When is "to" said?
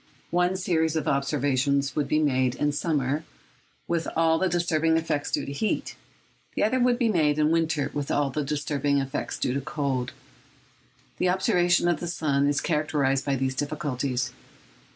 5.45-5.51, 9.53-9.61